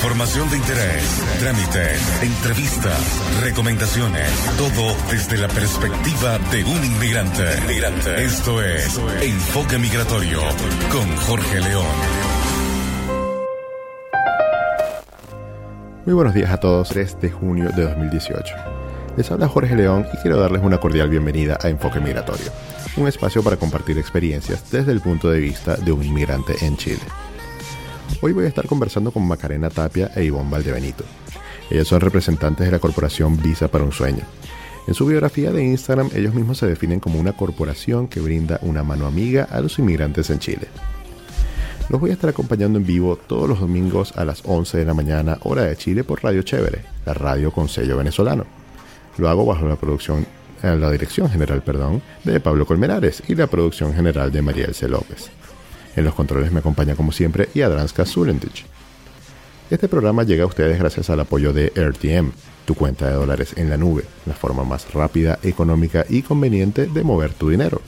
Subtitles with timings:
[0.00, 7.42] Información de interés, trámites, entrevistas, recomendaciones, todo desde la perspectiva de un inmigrante.
[7.64, 8.24] inmigrante.
[8.24, 10.40] Esto es Enfoque Migratorio
[10.90, 11.84] con Jorge León.
[16.06, 18.54] Muy buenos días a todos, 3 de junio de 2018.
[19.18, 22.50] Les habla Jorge León y quiero darles una cordial bienvenida a Enfoque Migratorio,
[22.96, 27.02] un espacio para compartir experiencias desde el punto de vista de un inmigrante en Chile.
[28.22, 31.04] Hoy voy a estar conversando con Macarena Tapia e Ivonne Valdebenito.
[31.70, 34.24] Ellas son representantes de la corporación Visa para un Sueño.
[34.86, 38.82] En su biografía de Instagram, ellos mismos se definen como una corporación que brinda una
[38.82, 40.68] mano amiga a los inmigrantes en Chile.
[41.88, 44.94] Los voy a estar acompañando en vivo todos los domingos a las 11 de la
[44.94, 48.44] mañana, hora de Chile, por Radio Chévere, la radio con sello venezolano.
[49.16, 50.26] Lo hago bajo la producción,
[50.62, 54.88] eh, la dirección general, perdón, de Pablo Colmenares y la producción general de María Elce
[54.88, 55.30] López.
[55.96, 58.64] En los controles me acompaña como siempre Yadranska Sulendich.
[59.70, 62.32] Este programa llega a ustedes gracias al apoyo de RTM,
[62.64, 67.04] tu cuenta de dólares en la nube, la forma más rápida, económica y conveniente de
[67.04, 67.80] mover tu dinero.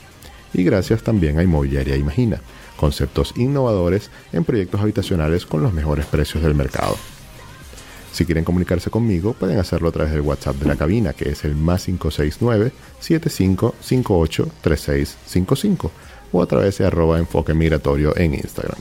[0.54, 2.40] Y gracias también a Inmobiliaria Imagina,
[2.76, 6.96] conceptos innovadores en proyectos habitacionales con los mejores precios del mercado.
[8.12, 11.44] Si quieren comunicarse conmigo, pueden hacerlo a través del WhatsApp de la cabina, que es
[11.44, 15.90] el más 569 7558 3655
[16.32, 18.78] o a través de arroba enfoque migratorio en Instagram.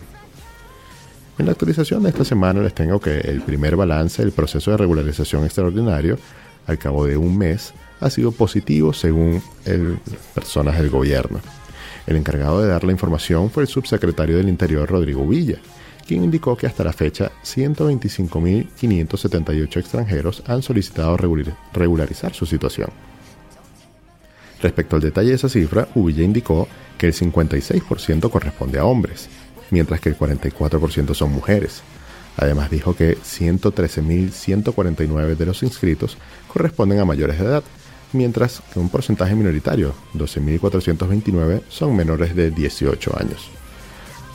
[1.38, 4.78] En la actualización de esta semana les tengo que el primer balance del proceso de
[4.78, 6.18] regularización extraordinario
[6.68, 9.98] al cabo de un mes ha sido positivo según el
[10.34, 11.40] personas del gobierno.
[12.08, 15.58] El encargado de dar la información fue el subsecretario del Interior Rodrigo Villa,
[16.08, 21.18] quien indicó que hasta la fecha 125.578 extranjeros han solicitado
[21.74, 22.90] regularizar su situación.
[24.62, 26.68] Respecto al detalle de esa cifra, Uvilla indicó
[27.02, 29.28] que el 56% corresponde a hombres,
[29.72, 31.82] mientras que el 44% son mujeres.
[32.38, 37.64] Además dijo que 113.149 de los inscritos corresponden a mayores de edad,
[38.14, 43.50] mientras que un porcentaje minoritario, 12.429, son menores de 18 años.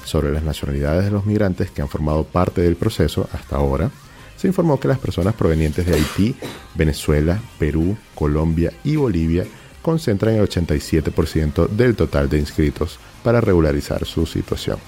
[0.04, 3.92] Sobre las nacionalidades de los migrantes que han formado parte del proceso hasta ahora,
[4.36, 6.34] se informó que las personas provenientes de Haití,
[6.74, 9.46] Venezuela, Perú, Colombia y Bolivia
[9.86, 14.78] concentran el 87% del total de inscritos para regularizar su situación.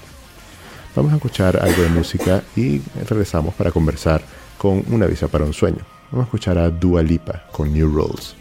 [0.93, 4.21] Vamos a escuchar algo de música y regresamos para conversar
[4.57, 5.85] con una visa para un sueño.
[6.11, 8.35] Vamos a escuchar a Dua Lipa con New Rules.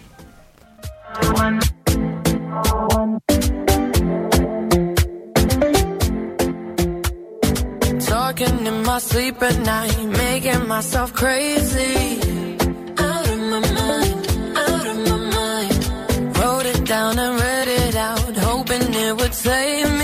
[19.13, 19.98] Would save me.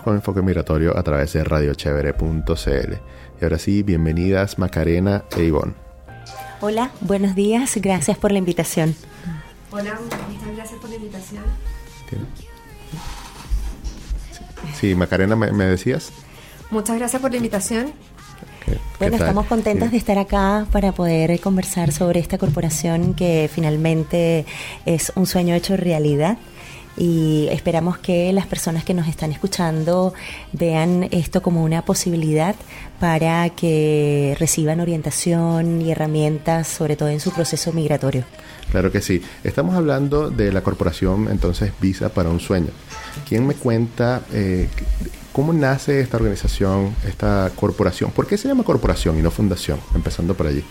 [0.00, 2.92] Continuamos con Enfoque Migratorio a través de radiochevere.cl.
[3.40, 5.74] Y ahora sí, bienvenidas Macarena e Ivonne.
[6.60, 8.94] Hola, buenos días, gracias por la invitación.
[9.70, 9.98] Hola,
[10.28, 11.42] muchas gracias por la invitación.
[14.74, 16.12] Sí, Macarena, ¿me, decías?
[16.70, 17.92] Muchas gracias por la invitación.
[18.98, 24.46] bueno, estamos contentos de estar acá para poder conversar sobre esta corporación que finalmente
[24.86, 26.38] es un sueño hecho realidad
[26.96, 30.14] y esperamos que las personas que nos están escuchando
[30.52, 32.54] vean esto como una posibilidad
[32.98, 38.24] para que reciban orientación y herramientas, sobre todo en su proceso migratorio.
[38.70, 39.22] Claro que sí.
[39.42, 42.70] Estamos hablando de la corporación entonces Visa para un Sueño.
[43.28, 44.68] ¿Quién me cuenta eh,
[45.32, 48.10] cómo nace esta organización, esta corporación?
[48.12, 49.80] ¿Por qué se llama corporación y no fundación?
[49.94, 50.62] Empezando por allí.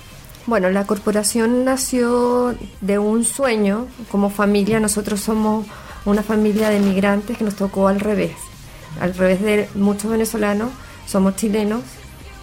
[0.46, 3.88] Bueno, la corporación nació de un sueño.
[4.10, 5.66] Como familia nosotros somos
[6.10, 8.34] una familia de migrantes que nos tocó al revés.
[9.00, 10.70] Al revés de muchos venezolanos,
[11.06, 11.82] somos chilenos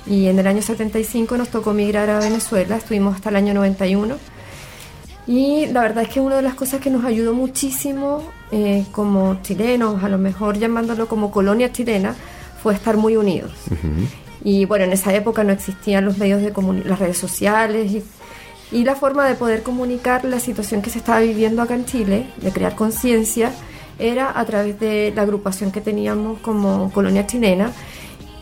[0.06, 4.16] y en el año 75 nos tocó migrar a Venezuela, estuvimos hasta el año 91.
[5.26, 8.22] Y la verdad es que una de las cosas que nos ayudó muchísimo
[8.52, 12.14] eh, como chilenos, a lo mejor llamándolo como colonia chilena,
[12.62, 13.52] fue estar muy unidos.
[14.44, 16.52] Y bueno, en esa época no existían los medios de
[16.84, 18.04] las redes sociales y
[18.72, 22.26] y la forma de poder comunicar la situación que se estaba viviendo acá en Chile,
[22.38, 23.52] de crear conciencia,
[23.98, 27.72] era a través de la agrupación que teníamos como colonia chilena.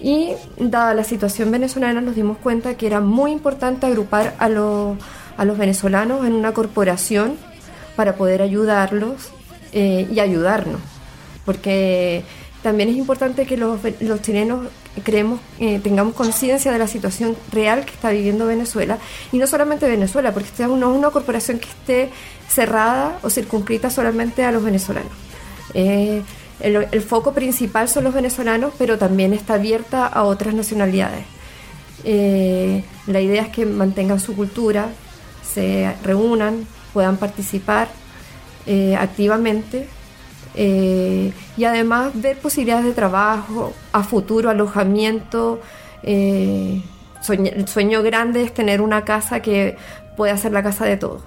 [0.00, 5.44] Y dada la situación venezolana nos dimos cuenta que era muy importante agrupar a, a
[5.44, 7.36] los venezolanos en una corporación
[7.96, 9.30] para poder ayudarlos
[9.72, 10.80] eh, y ayudarnos.
[11.44, 12.24] Porque
[12.64, 14.68] también es importante que los, los chilenos
[15.04, 18.96] creemos, eh, tengamos conciencia de la situación real que está viviendo Venezuela
[19.32, 22.10] y no solamente Venezuela, porque esta no es una corporación que esté
[22.48, 25.12] cerrada o circunscrita solamente a los venezolanos.
[25.74, 26.22] Eh,
[26.60, 31.26] el, foco principal son los venezolanos, pero también está abierta a otras nacionalidades.
[32.02, 34.88] Eh, la idea es que mantengan su cultura,
[35.42, 37.88] se reúnan, puedan participar
[38.98, 39.86] activamente
[40.54, 45.60] eh, y además ver posibilidades de trabajo, a futuro, alojamiento.
[46.02, 46.82] Eh,
[47.28, 49.76] el sueño grande es tener una casa que
[50.16, 51.22] pueda ser la casa de todos.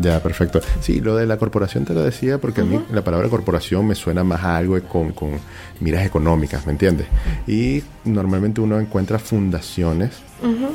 [0.00, 0.60] Ya, perfecto.
[0.80, 3.94] Sí, lo de la corporación te lo decía porque a mí la palabra corporación me
[3.94, 5.38] suena más a algo con, con
[5.80, 7.06] miras económicas, ¿me entiendes?
[7.46, 10.10] Y normalmente uno encuentra fundaciones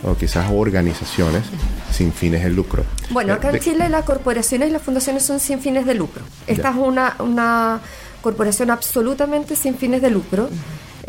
[0.04, 1.44] o quizás organizaciones
[1.92, 2.84] sin fines de lucro.
[3.12, 6.24] Bueno, acá en Chile las corporaciones y las fundaciones son sin fines de lucro.
[6.48, 7.80] Esta es una, una
[8.22, 10.50] corporación absolutamente sin fines de lucro.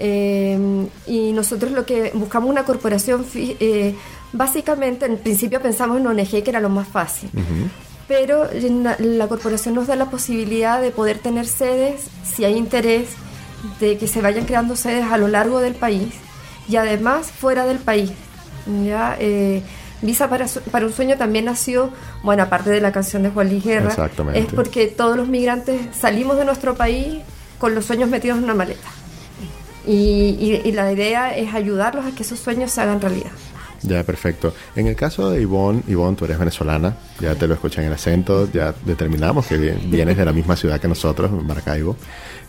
[0.02, 3.94] Eh, y nosotros lo que buscamos una corporación, eh,
[4.32, 7.28] básicamente en principio pensamos en ONG que era lo más fácil
[8.10, 8.48] pero
[8.98, 13.10] la, corporación nos da la posibilidad de poder tener sedes, si hay interés,
[13.78, 16.08] de que se vayan creando sedes a lo largo del país
[16.68, 18.10] y además fuera del país.
[18.84, 19.16] ¿ya?
[19.20, 19.62] Eh,
[20.02, 21.92] Visa para, para, un sueño también nació,
[22.24, 23.94] bueno, aparte de la canción de Juan Luis Guerra,
[24.34, 27.18] es porque todos los migrantes salimos de nuestro país
[27.60, 28.88] con los sueños metidos en una maleta.
[29.86, 33.30] Y, y la idea es ayudarlos a que esos sueños se hagan realidad.
[33.82, 34.52] Ya, perfecto.
[34.76, 37.94] En el caso de Ivonne, Ivonne, tú eres venezolana, ya te lo escuché en el
[37.94, 41.96] acento, ya determinamos que vienes de la misma ciudad que nosotros, Maracaibo.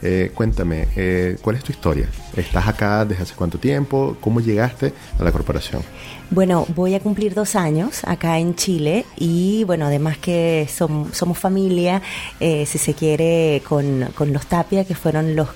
[0.03, 2.07] Eh, cuéntame, eh, ¿cuál es tu historia?
[2.35, 4.17] ¿Estás acá desde hace cuánto tiempo?
[4.19, 5.83] ¿Cómo llegaste a la corporación?
[6.31, 12.01] Bueno, voy a cumplir dos años acá en Chile y bueno, además que somos familia,
[12.39, 15.49] eh, si se quiere, con, con, los Tapia, que fueron los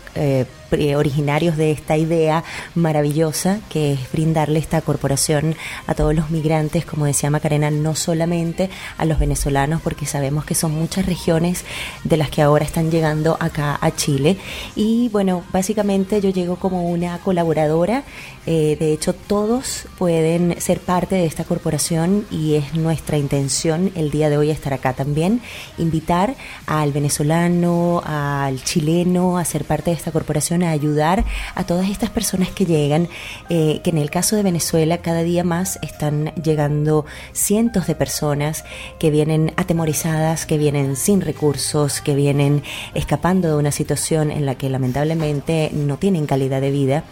[0.71, 2.43] originarios de esta idea
[2.73, 5.55] maravillosa que es brindarle esta corporación
[5.87, 10.55] a todos los migrantes, como decía Macarena, no solamente a los venezolanos, porque sabemos que
[10.55, 11.65] son muchas regiones
[12.03, 14.37] de las que ahora están llegando acá a Chile.
[14.75, 18.03] Y bueno, básicamente yo llego como una colaboradora,
[18.45, 24.11] eh, de hecho todos pueden ser parte de esta corporación y es nuestra intención el
[24.11, 25.41] día de hoy estar acá también,
[25.77, 26.35] invitar
[26.67, 32.09] al venezolano, al chileno a ser parte de esta corporación a ayudar a todas estas
[32.09, 33.07] personas que llegan,
[33.49, 38.63] eh, que en el caso de Venezuela cada día más están llegando cientos de personas
[38.99, 44.55] que vienen atemorizadas, que vienen sin recursos, que vienen escapando de una situación en la
[44.55, 47.03] que lamentablemente no tienen calidad de vida,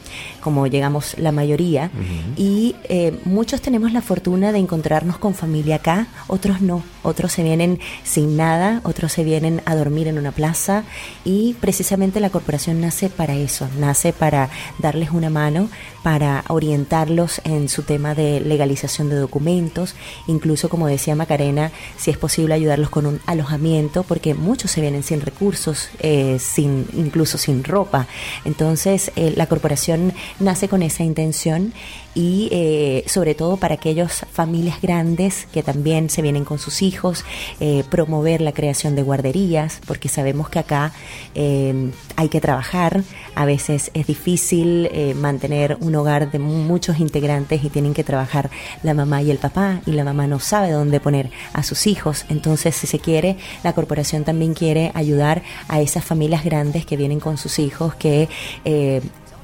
[0.42, 1.92] como llegamos la mayoría,
[2.38, 7.44] y eh, muchos tenemos la fortuna de encontrarnos con familia acá, otros no, otros se
[7.44, 10.84] vienen sin nada, otros se vienen a dormir en una plaza
[11.24, 14.50] y precisamente la corporación nace para eso, nace para
[14.80, 15.70] darles una mano,
[16.04, 19.96] para orientarlos en su tema de legalización de documentos,
[20.28, 25.04] incluso como decía Macarena, si es posible ayudarlos con un alojamiento, porque muchos se vienen
[25.04, 28.08] sin recursos, eh, sin incluso sin ropa.
[28.46, 31.74] Entonces eh, la corporación nace con esa intención
[32.16, 37.26] y eh, sobre todo para aquellas familias grandes que también se vienen con sus hijos,
[37.60, 40.94] eh, promover la creación de guarderías, porque sabemos que acá
[41.36, 43.04] eh, hay que trabajar,
[43.36, 48.50] a veces es difícil mantener un hogar de muchos integrantes y tienen que trabajar
[48.84, 52.26] la mamá y el papá y la mamá no sabe dónde poner a sus hijos,
[52.30, 57.20] entonces si se quiere, la corporación también quiere ayudar a esas familias grandes que vienen
[57.20, 58.30] con sus hijos que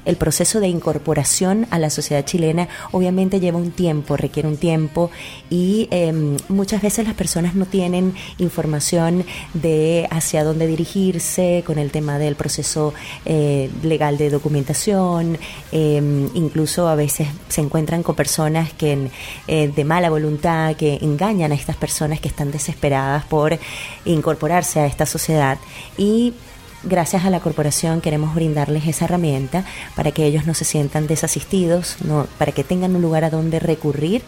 [0.04, 5.10] el proceso de incorporación a la sociedad chilena obviamente lleva un tiempo, requiere un tiempo
[5.50, 11.90] y em, muchas veces las personas no tienen información de hacia dónde dirigirse con el
[11.90, 15.38] tema del proceso eh, legal de documentación,
[15.72, 19.10] em, incluso a veces se encuentran con personas que
[19.46, 23.58] eh, de mala voluntad, que engañan a estas personas que están desesperadas por
[24.04, 25.58] incorporarse a esta sociedad
[25.96, 26.34] y
[26.82, 29.64] gracias a la corporación queremos brindarles esa herramienta
[29.96, 33.58] para que ellos no se sientan desasistidos, no, para que tengan un lugar a donde
[33.58, 34.22] recurrir.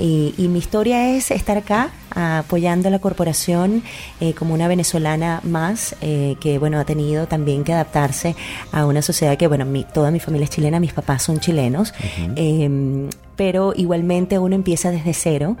[0.00, 3.82] Y, mi historia es estar acá apoyando a la corporación
[4.20, 8.36] eh, como una venezolana más eh, que bueno ha tenido también que adaptarse
[8.70, 11.92] a una sociedad que bueno mi, toda mi familia es chilena, mis papás son chilenos,
[13.38, 15.56] pero igualmente uno empieza desde cero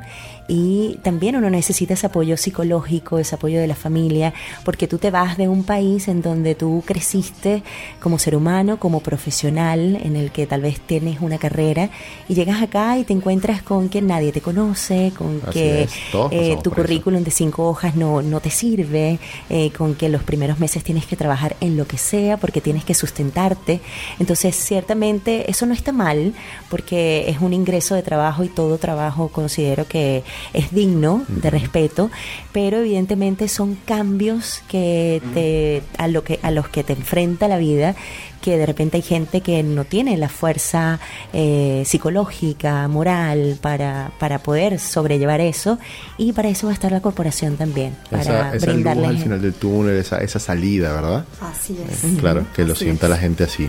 [0.48, 5.10] y también uno necesita ese apoyo psicológico, ese apoyo de la familia, porque tú te
[5.10, 7.62] vas de un país en donde tú creciste
[8.00, 11.90] como ser humano, como profesional, en el que tal vez tienes una carrera
[12.28, 15.86] y llegas acá y te encuentras con que nadie te conoce, con que
[16.32, 19.20] eh, tu currículum de cinco hojas no, no te sirve,
[19.50, 22.84] eh, con que los primeros meses tienes que trabajar en lo que sea porque tienes
[22.84, 23.80] que sustentarte.
[24.18, 26.32] Entonces, ciertamente eso no está mal
[26.70, 32.10] porque es un ingreso de trabajo y todo trabajo considero que es digno de respeto,
[32.52, 37.58] pero evidentemente son cambios que te, a, lo que, a los que te enfrenta la
[37.58, 37.94] vida
[38.40, 41.00] que de repente hay gente que no tiene la fuerza
[41.32, 45.78] eh, psicológica, moral para, para poder sobrellevar eso
[46.16, 49.08] y para eso va a estar la corporación también, para esa, brindarles...
[49.08, 51.24] al final del túnel, esa, esa salida, ¿verdad?
[51.40, 52.20] Así es.
[52.20, 53.68] Claro, que lo sienta la gente así.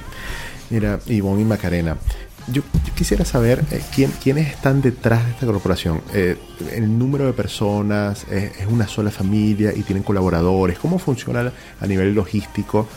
[0.70, 1.98] Mira, Ivonne y Macarena,
[2.52, 2.62] yo,
[2.96, 6.02] quisiera saber eh, quién, quiénes están detrás de esta corporación.
[6.14, 6.38] Eh,
[6.74, 10.80] el número de personas, eh, es una sola familia y tienen colaboradores.
[10.80, 12.88] ¿Cómo funciona a nivel logístico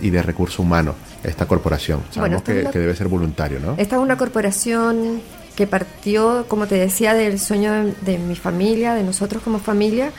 [0.00, 2.02] y de recursos humanos esta corporación?
[2.10, 3.74] Sabemos que, debe ser voluntario, ¿no?
[3.76, 5.20] Esta es una corporación
[5.56, 10.10] que partió, como te decía, del sueño de, de mi familia, de nosotros como familia.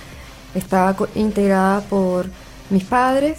[0.53, 2.27] Estaba integrada por
[2.69, 3.37] mis padres,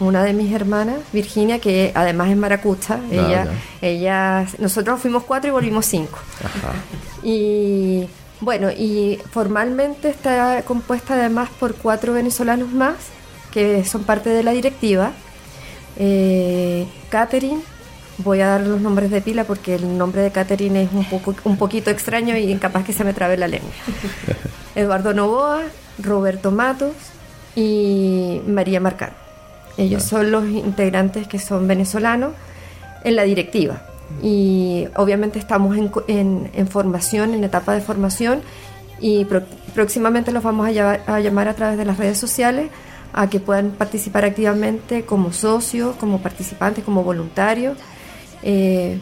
[0.00, 3.00] una de mis hermanas, Virginia, que además es maracucha.
[3.10, 3.46] Ella,
[3.80, 6.18] ella, nosotros fuimos cuatro y volvimos cinco.
[7.22, 8.08] Y
[8.40, 12.96] bueno, y formalmente está compuesta además por cuatro venezolanos más
[13.50, 15.12] que son parte de la directiva.
[15.96, 17.60] Eh, Catherine,
[18.18, 21.34] voy a dar los nombres de pila porque el nombre de Catherine es un, poco,
[21.44, 23.70] un poquito extraño y incapaz que se me trabe la lengua.
[24.74, 25.62] Eduardo Novoa,
[25.98, 26.94] Roberto Matos
[27.54, 29.29] y María Marcano.
[29.80, 32.32] Ellos son los integrantes que son venezolanos
[33.02, 33.80] en la directiva.
[34.22, 35.74] Y obviamente estamos
[36.06, 38.42] en, formación, en etapa de formación,
[39.00, 39.26] y
[39.74, 42.68] próximamente los vamos a, llamar a través de las redes sociales
[43.14, 47.78] a que puedan participar activamente como socios, como participantes, como voluntarios.
[48.42, 48.98] Eh,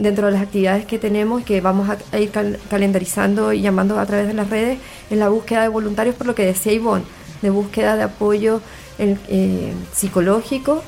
[0.00, 2.32] dentro de las actividades que tenemos que vamos a, ir
[2.68, 4.78] calendarizando y llamando a través de las redes
[5.08, 7.04] en la búsqueda de voluntarios, por lo que decía Ivonne,
[7.42, 8.60] de búsqueda de apoyo
[8.98, 10.82] el, eh, psicológico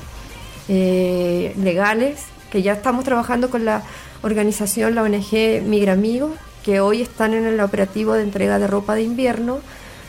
[0.67, 3.83] eh, legales, que ya estamos trabajando con la
[4.21, 6.31] organización, la ONG Migra Amigos,
[6.63, 9.59] que hoy están en el operativo de entrega de ropa de invierno,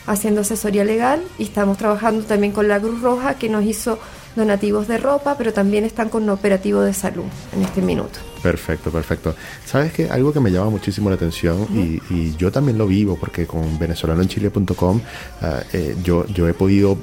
[0.07, 3.99] haciendo asesoría legal, y estamos trabajando también con la Cruz Roja, que nos hizo
[4.35, 8.19] donativos de ropa, pero también están con un operativo de salud en este minuto.
[8.41, 9.35] Perfecto, perfecto.
[9.65, 11.67] Sabes que algo que me llama muchísimo la atención
[12.09, 15.01] y, yo también lo vivo porque con venezolanoenchile.com
[15.41, 16.97] ah, eh, yo, yo he podido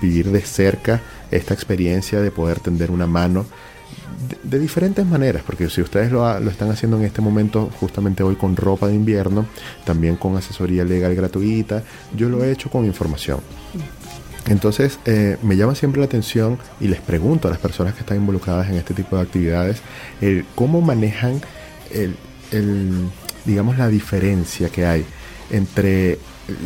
[0.00, 3.46] vivir de cerca esta experiencia de poder tender una mano
[4.42, 8.36] de, diferentes maneras, porque si ustedes lo, lo, están haciendo en este momento, justamente hoy
[8.36, 9.46] con ropa de invierno,
[9.84, 11.82] también con asesoría legal gratuita,
[12.16, 13.40] yo lo he hecho con información.
[14.46, 18.16] Entonces, eh, me llama siempre la atención y les pregunto a las personas que están
[18.16, 19.82] involucradas en este tipo de actividades,
[20.20, 21.40] el cómo manejan
[21.90, 22.16] el,
[23.44, 25.04] digamos, la diferencia que hay
[25.50, 26.18] entre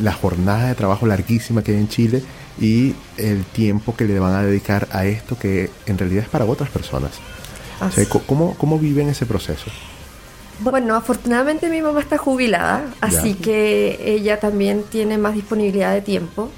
[0.03, 2.23] la jornada de trabajo larguísima que hay en Chile
[2.59, 6.45] y el tiempo que le van a dedicar a esto que en realidad es para
[6.45, 7.13] otras personas.
[8.27, 9.71] ¿cómo, ¿Cómo viven ese proceso?
[10.61, 16.51] Bueno, afortunadamente mi mamá está jubilada, así que ella también tiene más disponibilidad de tiempo.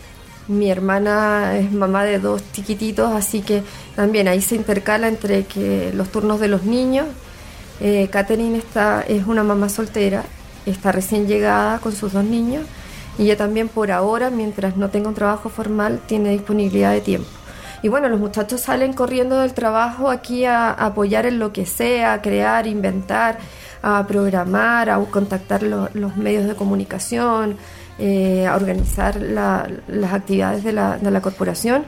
[0.48, 3.62] Mi hermana es mamá de dos chiquititos, así que
[3.94, 7.06] también ahí se intercala entre que los turnos de los niños.
[7.80, 10.24] Eh, Catherine está, es una mamá soltera,
[10.64, 12.64] está recién llegada con sus dos niños
[13.18, 17.28] y ella también por ahora, mientras no tenga un trabajo formal, tiene disponibilidad de tiempo.
[17.82, 22.14] Y bueno, los muchachos salen corriendo del trabajo aquí a, apoyar en lo que sea,
[22.14, 23.38] a crear, inventar,
[23.82, 27.56] a programar, a contactar los medios de comunicación,
[27.98, 31.84] eh, a organizar las actividades de la, de la corporación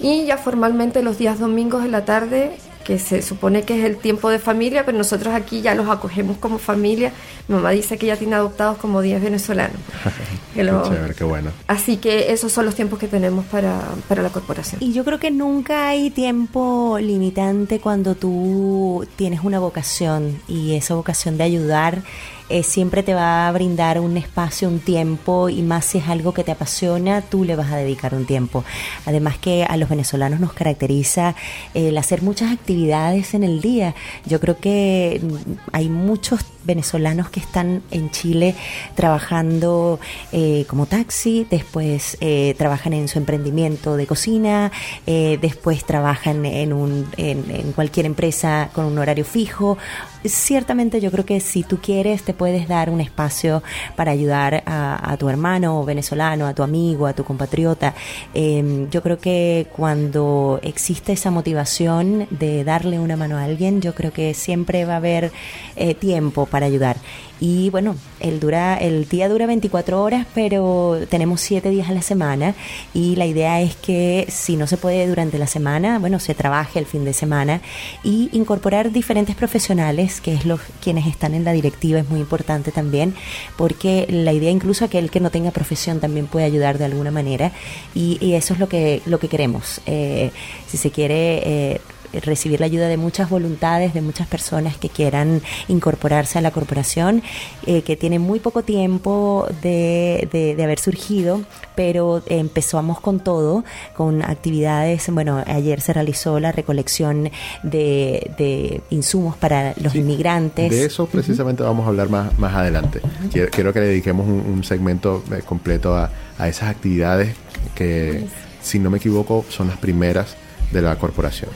[0.00, 2.52] y ya formalmente los días domingos en la tarde
[2.88, 6.38] que se supone que es el tiempo de familia, pero nosotros aquí ya los acogemos
[6.38, 7.12] como familia.
[7.46, 9.76] Mi mamá dice que ya tiene adoptados como 10 venezolanos.
[10.54, 11.50] qué chévere, qué bueno.
[11.66, 14.82] Así que esos son los tiempos que tenemos para, para la corporación.
[14.82, 20.94] Y yo creo que nunca hay tiempo limitante cuando tú tienes una vocación y esa
[20.94, 22.02] vocación de ayudar
[22.48, 26.32] eh, siempre te va a brindar un espacio, un tiempo y más si es algo
[26.32, 28.64] que te apasiona, tú le vas a dedicar un tiempo.
[29.06, 31.34] Además que a los venezolanos nos caracteriza
[31.74, 33.94] el hacer muchas actividades en el día.
[34.26, 38.54] Yo creo que mm, hay muchos venezolanos que están en Chile
[38.94, 39.98] trabajando
[40.30, 44.70] eh, como taxi, después eh, trabajan en su emprendimiento de cocina,
[45.06, 49.78] después trabajan en, un, en cualquier empresa con un horario fijo
[50.24, 53.62] ciertamente yo creo que si tú quieres te puedes dar un espacio
[53.96, 57.94] para ayudar a, tu hermano venezolano, a tu amigo, a tu compatriota.
[58.34, 63.94] Em, yo creo que cuando existe esa motivación de darle una mano a alguien, yo
[63.94, 65.32] creo que siempre va a haber
[65.76, 66.96] eh, tiempo para ayudar.
[67.40, 72.02] Y bueno, el, dura, el día dura 24 horas, pero tenemos 7 días a la
[72.02, 72.54] semana
[72.92, 76.80] y la idea es que si no se puede durante la semana, bueno, se trabaje
[76.80, 77.60] el fin de semana
[78.02, 82.72] y incorporar diferentes profesionales, que es los quienes están en la directiva, es muy importante
[82.72, 83.14] también,
[83.56, 87.52] porque la idea incluso aquel que no tenga profesión también puede ayudar de alguna manera
[87.94, 89.80] y, eso es lo que, lo que queremos.
[89.86, 90.30] Eh,
[90.66, 91.40] si se quiere...
[91.44, 91.80] Eh,
[92.12, 97.22] recibir la ayuda de muchas voluntades, de muchas personas que quieran incorporarse a la corporación,
[97.66, 101.42] eh, que tiene muy poco tiempo de, de, haber surgido,
[101.74, 107.30] pero empezamos con todo, con actividades, bueno, ayer se realizó la recolección
[107.62, 110.70] de, de insumos para los inmigrantes.
[110.70, 113.00] De eso precisamente vamos a hablar más, más adelante.
[113.32, 117.34] quiero, que le dediquemos un, segmento eh, completo a, a esas actividades
[117.74, 118.26] que,
[118.60, 120.36] si no me equivoco, son las primeras
[120.72, 121.50] de la corporación.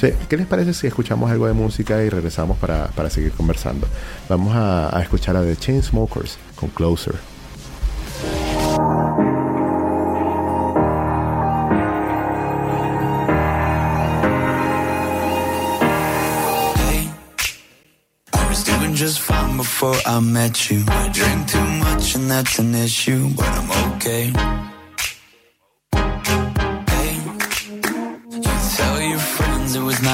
[0.00, 3.88] ¿Qué les parece si escuchamos algo de música y regresamos para, para seguir conversando?
[4.28, 7.16] Vamos a, a escuchar a The Chainsmokers con Closer.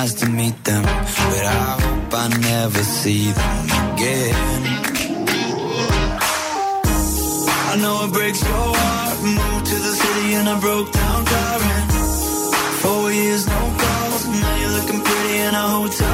[0.00, 4.34] Nice to meet them, but I hope I never see them again.
[7.70, 9.16] I know it breaks your heart.
[9.22, 11.88] Moved to the city and I broke down crying.
[12.82, 14.22] Four years, no calls.
[14.42, 16.13] Now you're looking pretty in a hotel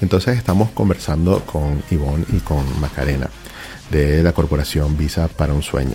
[0.00, 3.28] Entonces estamos conversando con Ivonne y con Macarena
[3.90, 5.94] de la corporación Visa para un Sueño.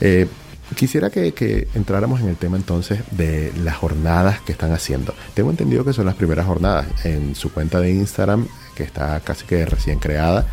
[0.00, 0.26] Eh,
[0.74, 5.14] quisiera que, entráramos en el tema entonces de las jornadas que están haciendo.
[5.34, 9.44] Tengo entendido que son las primeras jornadas en su cuenta de Instagram, que está casi
[9.44, 10.46] que recién creada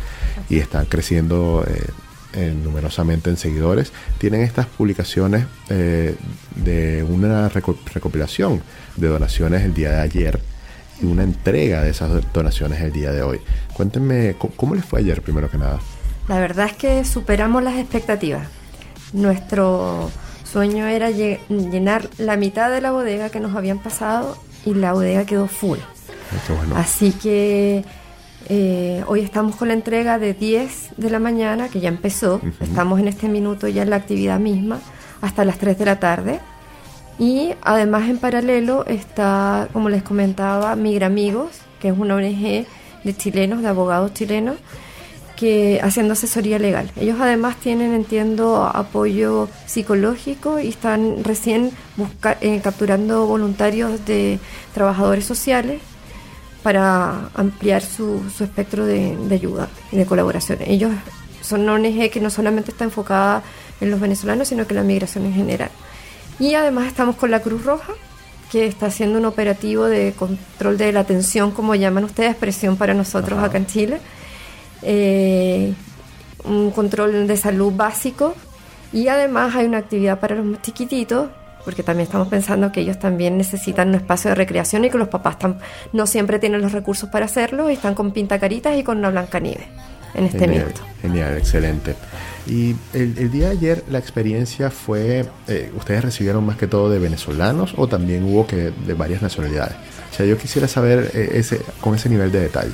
[0.48, 1.86] y está creciendo eh,
[2.36, 6.16] numerosamente en seguidores, tienen estas publicaciones eh,
[6.54, 8.62] de una recopilación
[8.96, 10.40] de donaciones el día de ayer
[11.00, 13.40] y una entrega de esas donaciones el día de hoy.
[13.72, 15.80] Cuéntenme, ¿cómo les fue ayer primero que nada?
[16.28, 18.48] La verdad es que superamos las expectativas.
[19.12, 20.10] Nuestro
[20.44, 25.24] sueño era llenar la mitad de la bodega que nos habían pasado y la bodega
[25.24, 25.78] quedó full.
[26.74, 27.84] Así que
[28.48, 32.40] eh, hoy estamos con la entrega de 10 de la mañana, que ya empezó.
[32.60, 34.80] Estamos en este minuto ya en la actividad misma,
[35.20, 36.40] hasta las 3 de la tarde.
[37.18, 42.66] Y además en paralelo está, como les comentaba, Migra Amigos, que es una ONG
[43.04, 44.56] de chilenos, de abogados chilenos,
[45.34, 46.90] que haciendo asesoría legal.
[46.96, 51.72] Ellos además tienen, entiendo, apoyo psicológico y están recién
[52.40, 54.38] eh, capturando voluntarios de
[54.72, 55.80] trabajadores sociales
[56.66, 60.58] para ampliar su, espectro de, ayuda y de colaboración.
[60.66, 60.90] Ellos
[61.40, 63.44] son una ONG que no solamente está enfocada
[63.80, 65.70] en los venezolanos, sino que en la migración en general.
[66.40, 67.92] Y además estamos con la Cruz Roja,
[68.50, 72.94] que está haciendo un operativo de control de la tensión, como llaman ustedes, presión para
[72.94, 74.00] nosotros acá en Chile.
[74.82, 75.72] Eh,
[76.42, 78.34] un control de salud básico
[78.92, 81.28] y además hay una actividad para los más chiquititos
[81.66, 85.08] porque también estamos pensando que ellos también necesitan un espacio de recreación y que los
[85.08, 85.36] papás
[85.92, 89.40] no siempre tienen los recursos para hacerlo y están con pintacaritas y con una blanca
[89.40, 89.66] nieve
[90.14, 90.80] en este minuto.
[91.02, 91.96] Genial, excelente.
[92.46, 97.00] Y el, día de ayer la experiencia fue, eh, ¿ustedes recibieron más que todo de
[97.00, 99.74] venezolanos o también hubo que de varias nacionalidades?
[100.12, 102.72] O sea, yo quisiera saber eh, ese, con ese nivel de detalle.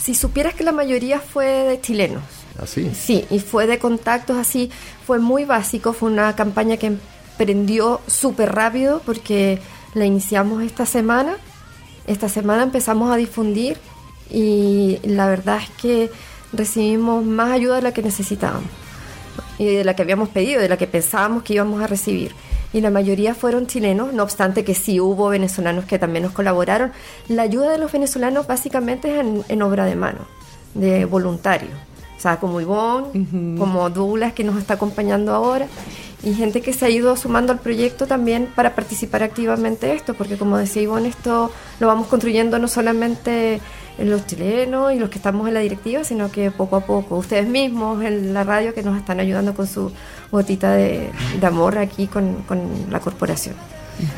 [0.00, 2.22] Si supieras que la mayoría fue de chilenos.
[2.58, 2.88] ¿Así?
[2.90, 4.70] ¿Ah, sí, y fue de contactos así,
[5.06, 6.96] fue muy básico, fue una campaña que
[7.40, 9.60] prendió súper rápido porque
[9.94, 11.36] la iniciamos esta semana.
[12.06, 13.78] Esta semana empezamos a difundir
[14.30, 16.10] y la verdad es que
[16.52, 18.68] recibimos más ayuda de la que necesitábamos
[19.56, 22.34] y de la que habíamos pedido, de la que pensábamos que íbamos a recibir.
[22.74, 26.92] Y la mayoría fueron chilenos, no obstante que sí hubo venezolanos que también nos colaboraron.
[27.28, 30.26] La ayuda de los venezolanos básicamente es en, obra de mano,
[30.74, 31.70] de voluntario.
[32.18, 35.66] O sea, como Ivonne, como Douglas que nos está acompañando ahora
[36.22, 40.36] y gente que se ha ido sumando al proyecto también para participar activamente esto, porque
[40.36, 43.60] como decía Ivonne, esto lo vamos construyendo no solamente
[43.98, 47.46] los chilenos y los que estamos en la directiva, sino que poco a poco, ustedes
[47.48, 49.92] mismos en la radio que nos están ayudando con su
[50.30, 51.10] gotita de,
[51.42, 52.44] amor aquí con
[52.90, 53.56] la corporación.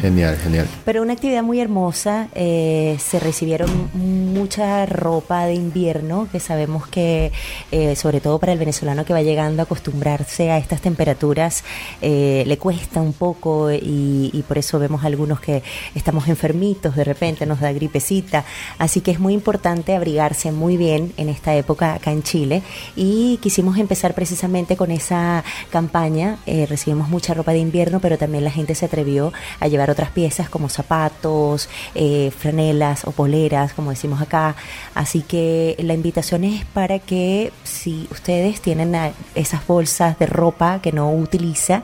[0.00, 0.66] Genial, genial.
[0.84, 2.28] Pero una actividad muy hermosa.
[2.34, 7.32] Eh, se recibieron mucha ropa de invierno, que sabemos que,
[7.70, 11.64] eh, sobre todo para el venezolano que va llegando a acostumbrarse a estas temperaturas,
[12.00, 15.62] eh, le cuesta un poco y, y, por eso vemos algunos que
[15.94, 18.44] estamos enfermitos, de repente nos da gripecita.
[18.78, 22.62] Así que es muy importante abrigarse muy bien en esta época acá en Chile.
[22.96, 26.38] Y quisimos empezar precisamente con esa campaña.
[26.68, 30.48] recibimos mucha ropa de invierno, pero también la gente se atrevió a llevar otras piezas
[30.48, 34.54] como zapatos, eh, franelas o poleras, como decimos acá.
[34.94, 38.94] Así que la invitación es para que si ustedes tienen
[39.34, 41.82] esas bolsas de ropa que no utiliza,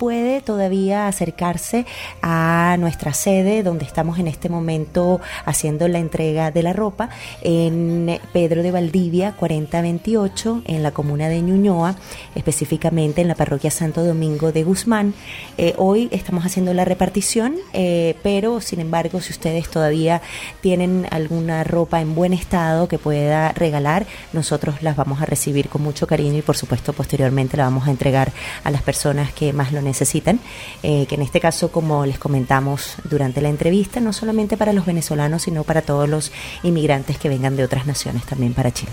[0.00, 1.84] puede todavía acercarse
[2.22, 7.10] a nuestra sede donde estamos en este momento haciendo la entrega de la ropa
[7.42, 11.96] en Pedro de Valdivia 4028 en la comuna de Ñuñoa,
[12.34, 15.12] específicamente en la parroquia Santo Domingo de Guzmán.
[15.58, 20.22] Eh, hoy estamos haciendo la repartición, eh, pero sin embargo si ustedes todavía
[20.62, 25.82] tienen alguna ropa en buen estado que pueda regalar, nosotros las vamos a recibir con
[25.82, 28.32] mucho cariño y por supuesto posteriormente la vamos a entregar
[28.64, 30.40] a las personas que más lo necesitan necesitan,
[30.82, 34.86] eh, que en este caso, como les comentamos durante la entrevista, no solamente para los
[34.86, 38.92] venezolanos, sino para todos los inmigrantes que vengan de otras naciones también para Chile.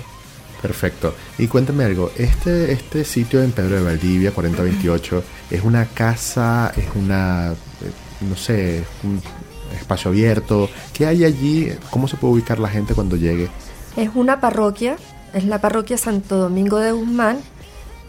[0.62, 1.14] Perfecto.
[1.38, 6.88] Y cuéntame algo, este, este sitio en Pedro de Valdivia, 4028, ¿es una casa, es
[6.96, 7.92] una, eh,
[8.28, 9.22] no sé, un
[9.80, 10.70] espacio abierto?
[10.94, 11.72] ¿Qué hay allí?
[11.92, 13.50] ¿Cómo se puede ubicar la gente cuando llegue?
[13.96, 14.98] Es una parroquia,
[15.34, 17.38] es la parroquia Santo Domingo de Guzmán,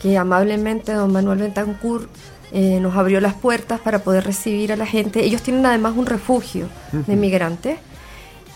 [0.01, 2.09] que amablemente don Manuel Bentancur
[2.53, 5.25] eh, nos abrió las puertas para poder recibir a la gente.
[5.25, 7.79] Ellos tienen además un refugio de migrantes.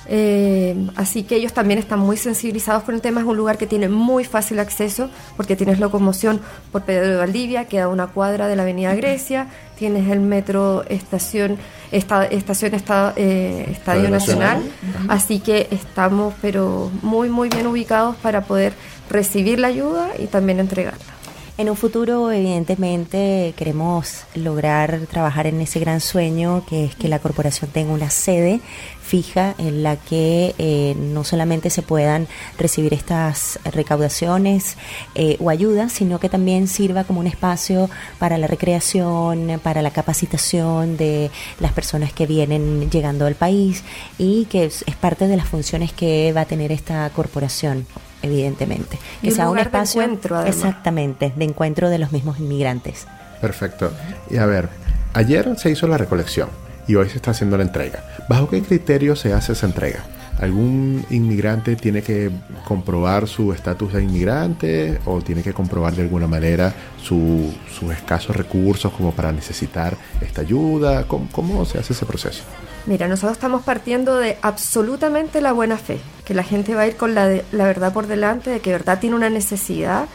[0.07, 3.21] Eh, así que ellos también están muy sensibilizados con el tema.
[3.21, 6.41] Es un lugar que tiene muy fácil acceso porque tienes locomoción
[6.73, 11.59] por Pedro de Valdivia, queda una cuadra de la Avenida Grecia, tienes el metro estación,
[11.91, 12.73] estación
[13.17, 14.63] eh, Estadio Nacional.
[15.09, 18.73] Así que estamos, pero muy, muy bien ubicados para poder
[19.09, 21.12] recibir la ayuda y también entregarla.
[21.59, 27.19] En un futuro, evidentemente, queremos lograr trabajar en ese gran sueño que es que la
[27.19, 28.61] corporación tenga una sede
[29.03, 34.79] fija en la que eh, no solamente se puedan recibir estas recaudaciones
[35.15, 39.91] eh, o ayudas, sino que también sirva como un espacio para la recreación, para la
[39.91, 43.85] capacitación de las personas que vienen llegando al país
[44.17, 47.87] y que es parte de las funciones que va a tener esta corporación
[48.23, 48.99] evidentemente.
[49.21, 53.07] Que sea un espacio de encuentro, exactamente, de encuentro de los mismos inmigrantes.
[53.41, 53.93] Perfecto.
[54.31, 54.69] Y a ver,
[55.15, 56.49] ayer se hizo la recolección
[56.87, 58.05] y hoy se está haciendo la entrega.
[58.29, 60.05] ¿Bajo qué criterio se hace esa entrega?
[60.43, 62.29] ¿Algún inmigrante tiene que
[62.65, 67.55] comprobar su estatus de inmigrante o tiene que comprobar de alguna manera sus
[67.93, 71.07] escasos recursos como para necesitar esta ayuda?
[71.07, 72.43] ¿Cómo, se hace ese proceso?
[72.87, 76.97] Mira, nosotros estamos partiendo de absolutamente la buena fe, que la gente va a ir
[76.97, 80.07] con la, la verdad por delante, de que verdad tiene una necesidad,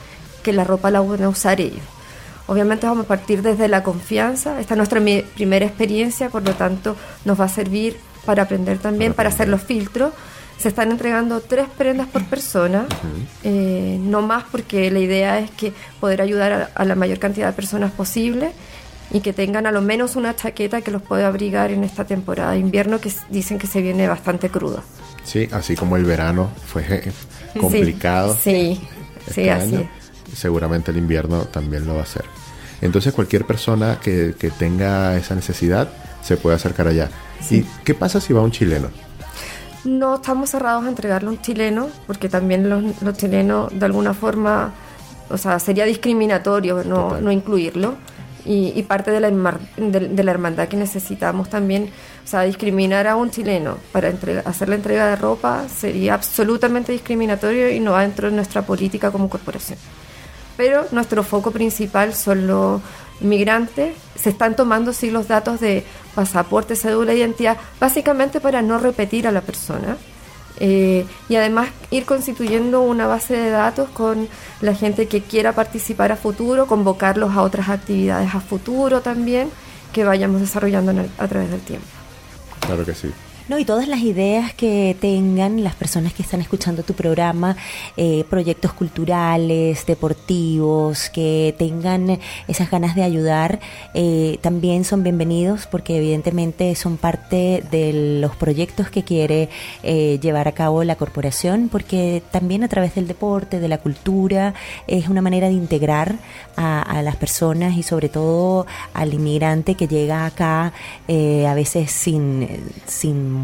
[0.43, 1.85] que la ropa la van a usar ellos.
[2.47, 4.99] Obviamente vamos a partir desde la confianza, esta es nuestra
[5.35, 7.95] primera experiencia, por lo tanto nos va a servir
[8.27, 10.11] para aprender también, para hacer los filtros.
[10.59, 12.85] Se están entregando tres prendas por persona,
[13.43, 17.53] eh, no más porque la idea es que poder ayudar a, la mayor cantidad de
[17.53, 18.51] personas posible.
[19.09, 22.51] y que tengan a lo menos una chaqueta que los pueda abrigar en esta temporada
[22.51, 24.83] de invierno que dicen que se viene bastante crudo.
[25.23, 27.03] Sí, así como el verano fue
[27.57, 28.33] complicado.
[28.33, 28.81] Sí,
[29.33, 29.87] sí, este así.
[30.35, 32.25] seguramente el invierno también lo va a hacer.
[32.81, 35.87] Entonces cualquier persona que, tenga esa necesidad
[36.27, 37.09] se puede acercar allá.
[37.49, 38.89] ¿Y qué pasa si va un chileno?
[39.85, 44.73] No estamos cerrados a entregarle a un chileno, porque también los, chilenos de alguna forma,
[45.29, 47.95] o sea, sería discriminatorio no, no incluirlo.
[48.49, 51.89] Y, parte de la, de, la, hermandad que necesitamos también,
[52.23, 54.13] o sea, discriminar a un chileno para
[54.45, 59.11] hacer la entrega de ropa sería absolutamente discriminatorio y no va dentro de nuestra política
[59.11, 59.77] como corporación
[60.57, 62.81] pero nuestro foco principal son los
[63.19, 63.95] migrantes.
[64.15, 65.84] Se están tomando sí los datos de
[66.15, 69.97] pasaporte, cédula de identidad, básicamente para no repetir a la persona.
[70.60, 74.27] Eh, y además ir constituyendo una base de datos con
[74.62, 79.49] la gente que quiera participar a futuro, convocarlos a otras actividades a futuro también
[79.93, 81.86] que vayamos desarrollando a través del tiempo.
[82.62, 83.12] Claro que sí.
[83.49, 87.55] No, y todas las ideas que tengan las personas que están escuchando tu programa,
[87.95, 93.62] eh, proyectos culturales, deportivos, que tengan esas ganas de ayudar,
[93.93, 99.47] eh, también son bienvenidos porque evidentemente son parte de los proyectos que quiere
[99.81, 104.55] eh, llevar a cabo la corporación, porque también a través del deporte, de la cultura,
[104.88, 106.15] es una manera de integrar
[106.57, 110.73] a, a las personas y sobre todo al inmigrante que llega acá
[111.07, 112.45] a veces sin,
[112.86, 113.37] sin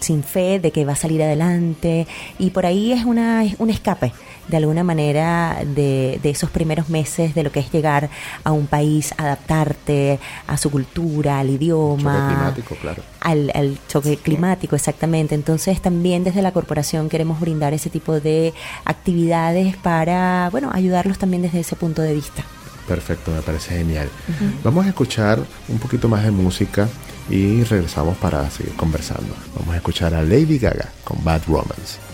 [0.00, 2.06] sin fe de que va a salir adelante
[2.38, 4.12] y por ahí es una, un escape
[4.48, 8.08] de alguna manera de, esos primeros meses de lo que es llegar
[8.44, 12.28] a un país, adaptarte a su cultura, al idioma.
[12.28, 13.02] climático, claro.
[13.20, 15.34] Al, al choque climático, exactamente.
[15.34, 21.42] Entonces también desde la corporación queremos brindar ese tipo de actividades para, bueno, ayudarlos también
[21.42, 22.44] desde ese punto de vista.
[22.86, 24.08] Perfecto, me parece genial.
[24.64, 26.88] Vamos a escuchar un poquito más de música
[27.28, 29.34] y regresamos para seguir conversando.
[29.56, 32.07] Vamos a escuchar a Lady Gaga con Bad Romance.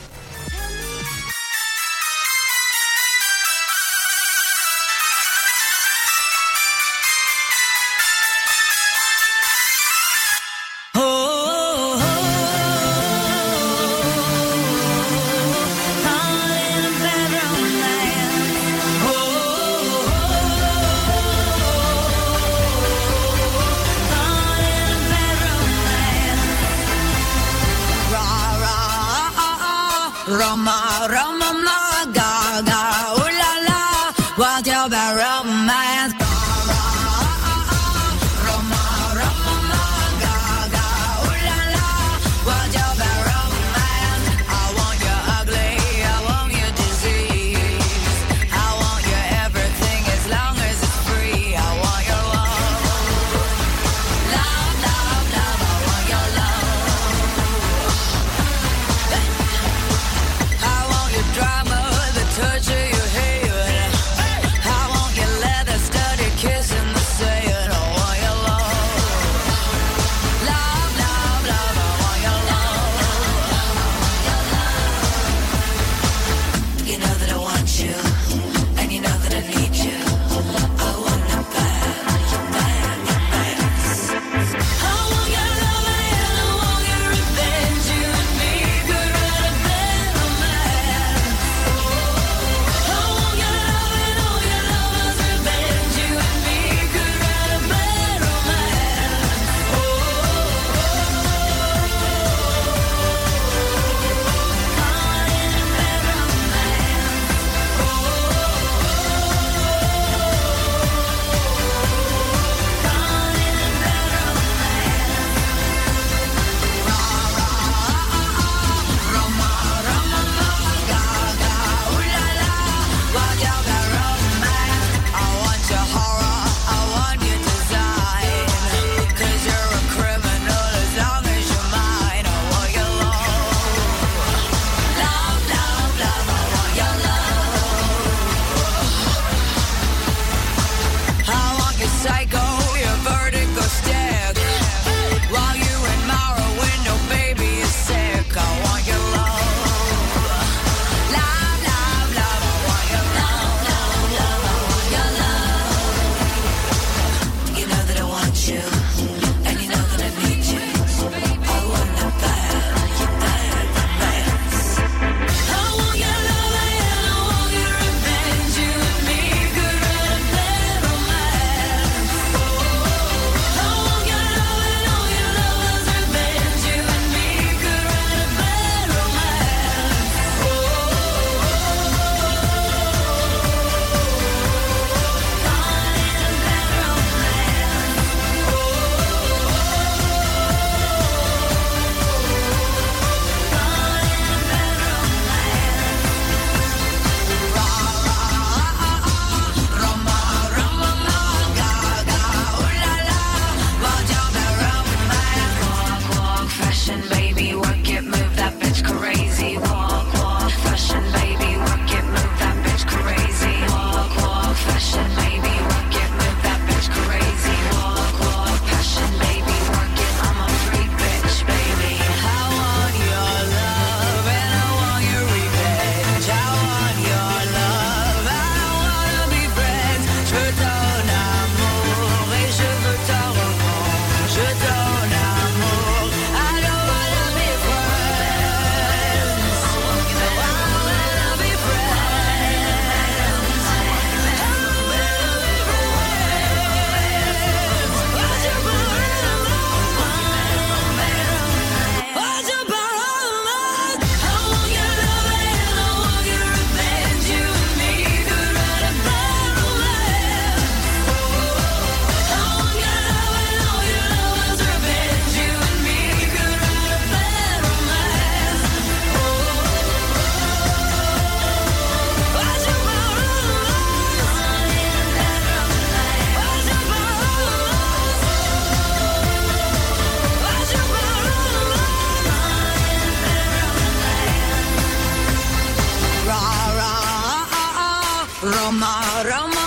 [288.45, 289.65] Roma, Roma,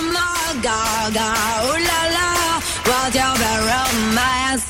[3.65, 4.67] romance?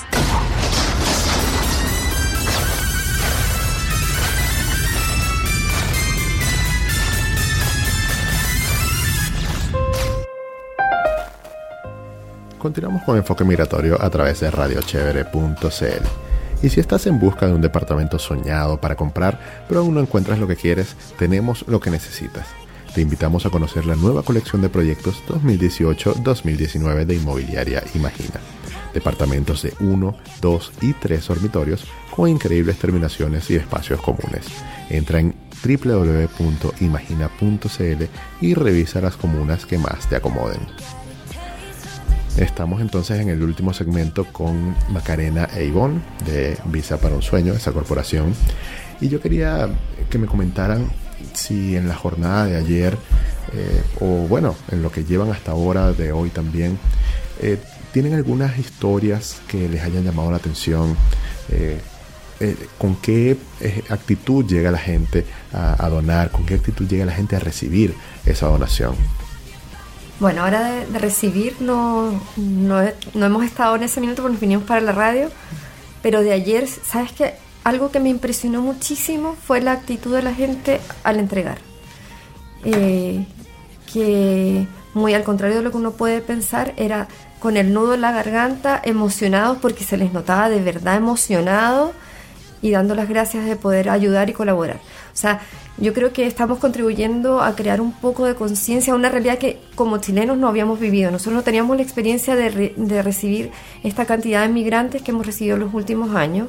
[12.58, 16.64] Continuamos con Enfoque Migratorio a través de radiochevere.cl.
[16.64, 20.40] Y si estás en busca de un departamento soñado para comprar, pero aún no encuentras
[20.40, 22.48] lo que quieres, tenemos lo que necesitas.
[22.98, 28.40] Te invitamos a conocer la nueva colección de proyectos 2018-2019 de Inmobiliaria Imagina.
[28.92, 34.48] Departamentos de 1, 2 y 3 dormitorios con increíbles terminaciones y espacios comunes.
[34.90, 38.04] Entra en www.imagina.cl
[38.42, 40.62] y revisa las comunas que más te acomoden.
[42.36, 47.54] Estamos entonces en el último segmento con Macarena e Ivonne de Visa para un Sueño,
[47.54, 48.34] esa corporación.
[49.00, 49.70] Y yo quería
[50.10, 50.90] que me comentaran
[51.34, 52.98] si en la jornada de ayer,
[53.54, 56.78] eh, o bueno, en lo que llevan hasta ahora, de hoy también,
[57.42, 57.58] eh,
[57.92, 60.96] tienen algunas historias que les hayan llamado la atención.
[61.50, 61.80] Eh,
[62.78, 63.36] con qué
[63.90, 67.96] actitud llega la gente a donar, con qué actitud llega la gente a recibir
[68.28, 68.96] esa donación.
[70.20, 72.82] Bueno, ahora de, recibir no, no,
[73.14, 75.30] hemos estado en ese minuto porque nos vinimos para la radio,
[76.02, 77.36] pero de ayer, ¿sabes qué?
[77.68, 81.58] Algo que me impresionó muchísimo fue la actitud de la gente al entregar.
[82.64, 83.26] Eh,
[83.92, 87.10] que muy al contrario de lo que uno puede pensar, era
[87.40, 91.92] con el nudo en la garganta, emocionados porque se les notaba de verdad emocionados
[92.62, 94.78] y dando las gracias de poder ayudar y colaborar.
[94.78, 95.42] O sea,
[95.76, 99.98] yo creo que estamos contribuyendo a crear un poco de conciencia, una realidad que como
[99.98, 101.12] chilenos no habíamos vivido.
[101.12, 103.52] Nosotros no teníamos la experiencia de, de recibir
[103.84, 106.48] esta cantidad de migrantes que hemos recibido en los últimos años.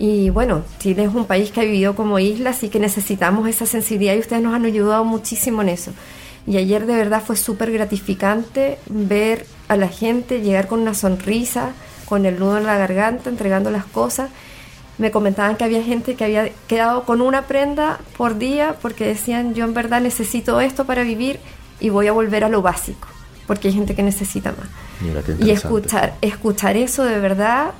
[0.00, 3.66] Y bueno, Chile es un país que ha vivido como isla, así que necesitamos esa
[3.66, 5.92] sensibilidad y ustedes nos han ayudado muchísimo en eso.
[6.46, 11.72] Y ayer de verdad fue súper gratificante ver a la gente llegar con una sonrisa,
[12.06, 14.30] con el nudo en la garganta, entregando las cosas.
[14.96, 19.52] Me comentaban que había gente que había quedado con una prenda por día porque decían
[19.52, 21.40] yo en verdad necesito esto para vivir
[21.78, 23.06] y voy a volver a lo básico
[23.46, 25.36] porque hay gente que necesita más.
[25.44, 27.72] Y escuchar escuchar eso de verdad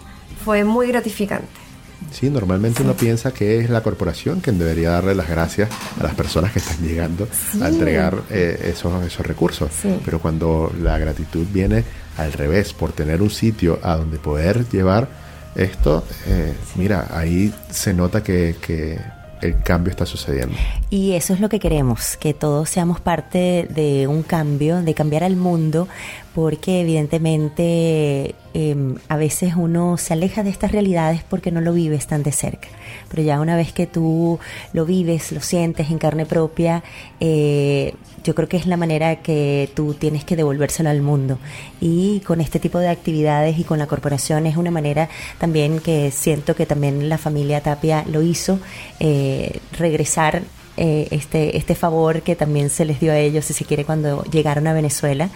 [0.44, 1.69] fue muy gratificante
[2.11, 6.14] Sí, normalmente uno piensa que es la corporación quien debería darle las gracias a las
[6.14, 7.28] personas que están llegando
[7.62, 9.70] a entregar eh, esos, esos recursos.
[10.04, 11.84] Pero cuando la gratitud viene
[12.16, 15.08] al revés, por tener un sitio a donde poder llevar
[15.54, 18.98] esto, eh, mira, ahí se nota que, que
[19.41, 20.57] el cambio está sucediendo.
[20.91, 25.24] Y eso es lo que queremos, que todos seamos parte de un cambio, de cambiar
[25.24, 25.88] al mundo,
[26.34, 32.07] porque evidentemente em, a veces uno se aleja de estas realidades porque no lo vives
[32.07, 32.68] tan de cerca.
[33.11, 34.38] Pero ya una vez que tú
[34.72, 36.82] lo vives, lo sientes en carne propia,
[37.18, 41.38] eh, yo creo que es la manera que tú tienes que devolvérselo al mundo.
[41.80, 45.08] Y con este tipo de actividades y con la corporación es una manera
[45.38, 48.58] también que siento que también la familia Tapia lo hizo,
[49.00, 50.42] eh, regresar
[50.76, 54.22] eh, este, este favor que también se les dio a ellos, si se quiere, cuando
[54.24, 55.28] llegaron a Venezuela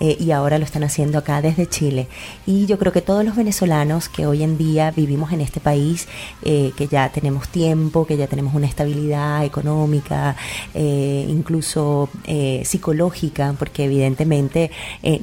[0.00, 2.08] eh, y ahora lo están haciendo acá desde Chile.
[2.44, 6.08] Y yo creo que todos los venezolanos que hoy en día vivimos en este país,
[6.42, 10.36] eh, que ya tenemos tiempo, que ya tenemos una estabilidad económica,
[10.74, 12.08] incluso
[12.64, 14.70] psicológica, porque evidentemente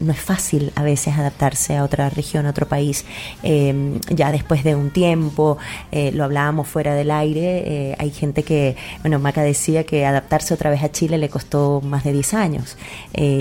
[0.01, 3.05] no es fácil a veces adaptarse a otra región, a otro país,
[3.43, 5.57] ya después de un tiempo,
[5.91, 10.84] lo hablábamos fuera del aire, hay gente que, bueno, Maca decía que adaptarse otra vez
[10.84, 12.78] a Chile le costó más de 10 años.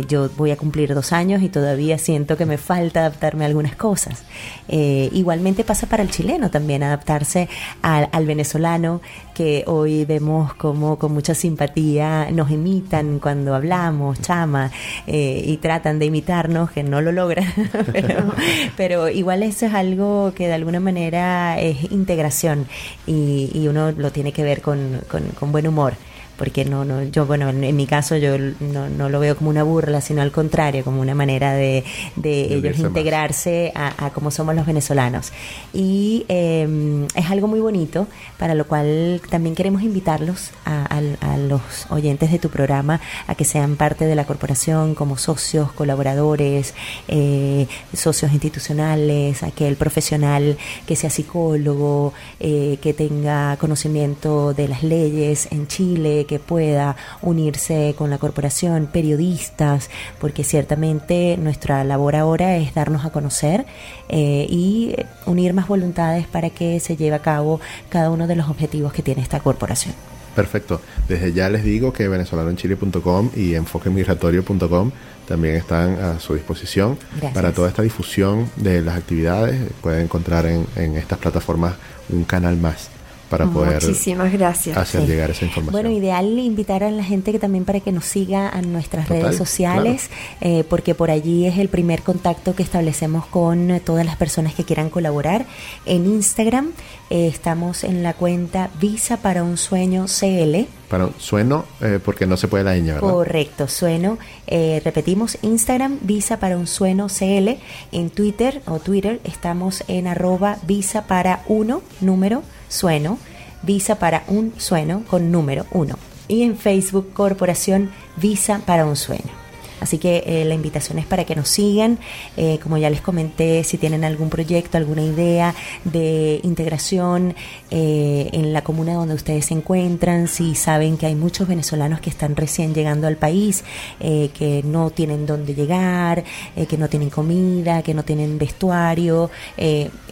[0.09, 3.77] yo voy a cumplir dos años y todavía siento que me falta adaptarme a algunas
[3.77, 4.25] cosas.
[4.69, 7.49] Eh, igualmente pasa para el chileno también, adaptarse
[7.83, 9.01] al, venezolano,
[9.35, 14.71] que hoy vemos como con mucha simpatía nos imitan cuando hablamos, chama,
[15.07, 17.47] eh, y tratan de imitarnos, que no lo logran,
[18.77, 22.67] pero, igual eso es algo que de alguna manera es integración
[23.07, 25.95] y, uno lo tiene que ver con, con buen humor
[26.37, 29.63] porque no, no yo, bueno, en, mi caso yo no, no, lo veo como una
[29.63, 31.85] burla, sino al contrario, como una manera de,
[32.17, 35.33] de ellos integrarse a, a, como somos los venezolanos.
[35.73, 38.07] Y em, es algo muy bonito,
[38.39, 43.45] para lo cual también queremos invitarlos a, a, los oyentes de tu programa a que
[43.45, 46.75] sean parte de la corporación como socios, colaboradores,
[47.09, 50.57] eh, socios institucionales, aquel profesional
[50.87, 57.95] que sea psicólogo, eh, que tenga conocimiento de las leyes en Chile, que pueda unirse
[57.97, 63.67] con la corporación, periodistas, porque ciertamente nuestra labor ahora es darnos a conocer
[64.09, 64.95] eh, y
[65.27, 69.03] unir más voluntades para que se lleve a cabo cada uno de los objetivos que
[69.03, 69.95] tiene esta corporación.
[70.37, 70.83] Perfecto.
[71.09, 74.91] Desde ya les digo que venezolanoenchile.com y enfoquemigratorio.com
[75.27, 76.99] también están a su disposición
[77.33, 79.59] para toda esta difusión de las actividades.
[79.81, 81.75] Pueden encontrar en, en estas plataformas
[82.11, 82.91] un canal más
[83.29, 84.77] para poder Muchísimas gracias.
[84.77, 85.73] hacer llegar esa información.
[85.73, 89.37] Bueno, ideal invitar a la gente que también para que nos siga a nuestras redes
[89.37, 90.11] sociales,
[90.41, 94.65] eh, porque por allí es el primer contacto que establecemos con todas las personas que
[94.65, 95.47] quieran colaborar.
[95.87, 96.71] En Instagram
[97.11, 100.67] eh, estamos en la cuenta Visa para un Sueño CL.
[100.89, 103.01] Para un sueno, eh, porque no se puede la ñ, ¿verdad?
[103.01, 104.19] Correcto, sueno.
[104.47, 107.59] repetimos, Instagram, Visa para un Sueño CL.
[107.91, 113.19] En Twitter o Twitter estamos en arroba Visa para uno, número Sueno,
[113.63, 115.97] Visa para un Sueno con número 1.
[116.29, 119.46] Y en Facebook Corporación Visa para un Sueño.
[119.81, 121.99] Así que eh, la invitación es para que nos sigan.
[122.37, 125.55] Eh, como ya les comenté, si tienen algún proyecto, alguna idea
[125.85, 127.35] de integración
[127.71, 132.11] eh, en la comuna donde ustedes se encuentran, si saben que hay muchos venezolanos que
[132.11, 133.65] están recién llegando al país,
[133.99, 136.25] que no tienen dónde llegar,
[136.69, 139.31] que no tienen comida, que no tienen vestuario,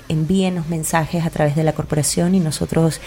[0.09, 3.01] envíenos mensajes a través de la corporación y nosotros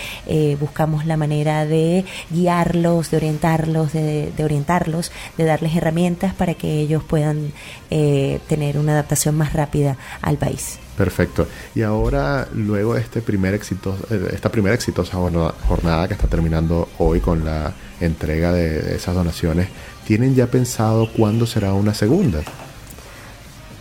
[0.59, 6.79] buscamos la manera de guiarlos, de orientarlos, de orientarlos, de darles herramientas para para que
[6.79, 7.51] ellos puedan
[7.89, 10.79] eh, tener una adaptación más rápida al país.
[10.95, 11.45] Perfecto.
[11.75, 16.87] Y ahora, luego de este primer éxito, eh, esta primera exitosa jornada que está terminando
[16.99, 19.67] hoy con la entrega de esas donaciones,
[20.05, 22.39] ¿tienen ya pensado cuándo será una segunda?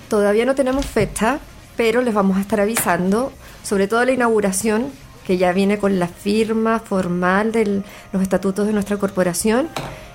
[0.08, 1.38] Todavía no tenemos fecha,
[1.76, 4.86] pero les vamos a estar avisando, sobre todo la inauguración,
[5.24, 9.68] que ya viene con la firma formal de los estatutos de nuestra corporación,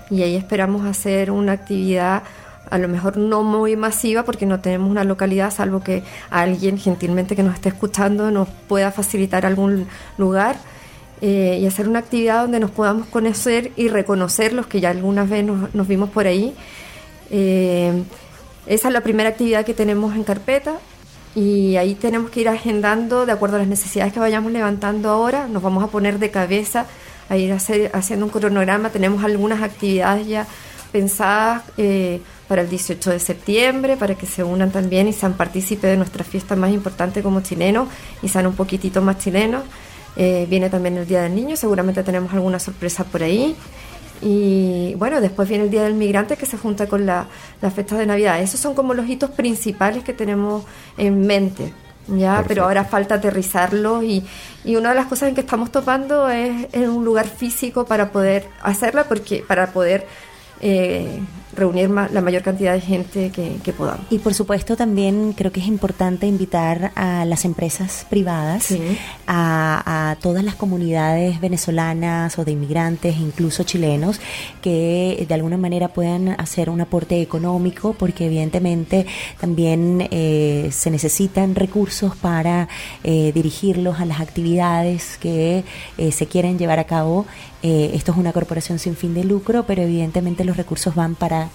[0.10, 2.24] y ahí esperamos hacer una actividad
[2.72, 7.36] a lo mejor no muy masiva porque no tenemos una localidad, salvo que alguien gentilmente
[7.36, 10.55] que nos esté escuchando nos pueda facilitar algún lugar
[11.22, 15.30] eh, y hacer una actividad donde nos podamos conocer y reconocer los que ya algunas
[15.30, 16.55] veces nos, vimos por ahí.
[17.30, 18.03] Eh,
[18.65, 20.80] esa es la primera actividad que tenemos en carpeta
[21.36, 25.47] y ahí tenemos que ir agendando de acuerdo a las necesidades que vayamos levantando ahora.
[25.47, 26.86] Nos vamos a poner de cabeza
[27.30, 28.89] a ir haciendo un cronograma.
[28.89, 30.47] Tenemos algunas actividades ya
[30.91, 31.63] pensadas.
[31.78, 32.22] Eh,
[32.52, 36.26] para el 18 de septiembre, para que se unan también y sean partícipes de nuestra
[36.26, 37.88] fiesta más importante como chilenos
[38.22, 39.64] y sean un poquitito más chilenos.
[40.18, 43.56] Eh, viene también el Día del Niño, seguramente tenemos alguna sorpresa por ahí.
[44.22, 47.26] Y bueno, después viene el Día del Migrante que se junta con la,
[47.62, 48.41] la fiesta de Navidad.
[48.41, 50.66] Esos son como los hitos principales que tenemos
[50.97, 51.72] en mente.
[52.10, 54.26] Ya, pero ahora falta aterrizarlo y,
[54.66, 58.12] y, una de las cosas en que estamos topando es en un lugar físico para
[58.12, 60.06] poder hacerla, porque para poder
[60.62, 61.20] eh,
[61.55, 64.05] reunir la mayor cantidad de gente que, podamos.
[64.09, 68.74] Y por supuesto también creo que es importante invitar a las empresas privadas,
[69.28, 74.20] a, todas las comunidades venezolanas o de inmigrantes, incluso chilenos,
[74.62, 79.05] que de alguna manera puedan hacer un aporte económico, porque evidentemente
[79.39, 82.68] también eh, se necesitan recursos para
[83.03, 85.64] eh, dirigirlos a las actividades que
[85.97, 87.26] eh, se quieren llevar a cabo.
[87.64, 91.49] Esto es una corporación sin fin de lucro, pero evidentemente los recursos van para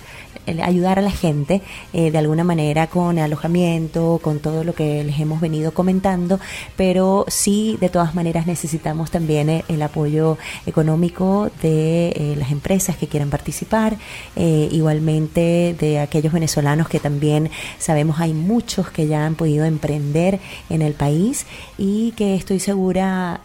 [0.63, 5.19] ayudar a la gente eh, de alguna manera con alojamiento, con todo lo que les
[5.19, 6.39] hemos venido comentando,
[6.77, 12.97] pero sí de todas maneras necesitamos también eh, el apoyo económico de eh, las empresas
[12.97, 13.97] que quieran participar,
[14.37, 20.83] igualmente de aquellos venezolanos que también sabemos hay muchos que ya han podido emprender en
[20.83, 21.47] el país
[21.79, 23.41] y que estoy segura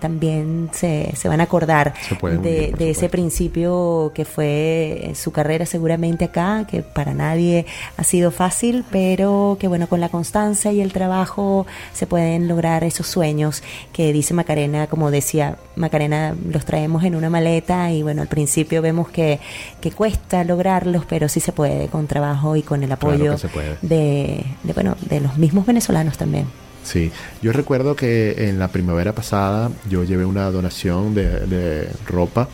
[0.00, 1.94] también se, se, van a acordar
[2.42, 8.30] de, de ese principio que fue su carrera seguramente acá, que para nadie ha sido
[8.30, 13.62] fácil, pero que bueno, con la constancia y el trabajo se pueden lograr esos sueños
[13.92, 18.82] que dice Macarena, como decía Macarena, los traemos en una maleta y bueno, al principio
[18.82, 19.40] vemos que,
[19.80, 23.36] que cuesta lograrlos, pero sí se puede con trabajo y con el apoyo
[23.82, 26.46] de, de, bueno, de los mismos venezolanos también.
[26.86, 27.10] Sí,
[27.42, 32.48] yo recuerdo que en la primavera pasada yo llevé una donación de, de ropa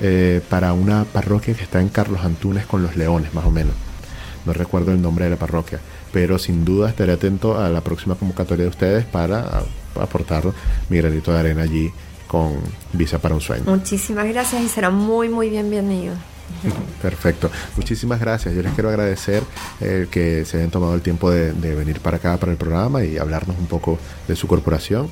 [0.00, 3.74] eh, para una parroquia que está en Carlos Antunes con los Leones, más o menos.
[4.44, 5.80] No recuerdo el nombre de la parroquia,
[6.12, 9.62] pero sin duda estaré atento a la próxima convocatoria de ustedes para
[10.00, 10.44] aportar
[10.88, 11.90] mi granito de arena allí
[12.26, 12.54] con
[12.92, 13.64] Visa para un Sueño.
[13.66, 16.14] Muchísimas gracias y será muy, muy bienvenido.
[17.00, 17.50] Perfecto.
[17.76, 18.54] Muchísimas gracias.
[18.54, 19.42] Yo les quiero agradecer
[19.80, 23.18] eh, que se hayan tomado el tiempo de, venir para acá, para el programa y
[23.18, 25.08] hablarnos un poco de su corporación.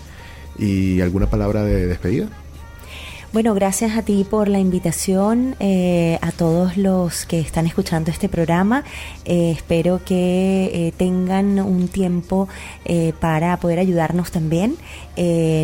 [0.58, 2.28] ¿Y alguna palabra de despedida?
[3.32, 8.28] Bueno, gracias a ti por la invitación, eh, a todos los que están escuchando este
[8.28, 8.82] programa.
[9.24, 12.48] Eh, espero que eh, tengan un tiempo
[13.20, 14.76] para poder ayudarnos también.